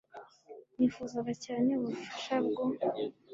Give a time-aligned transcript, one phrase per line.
[0.77, 2.65] nifuzaga cyane ubufasha bwo